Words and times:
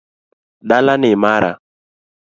Dala 0.67 0.95
ni 1.01 1.11
mara 1.23 1.51